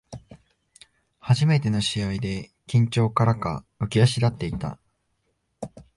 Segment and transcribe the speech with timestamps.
[1.19, 4.79] 初めての試合で緊張からか浮き足立っていた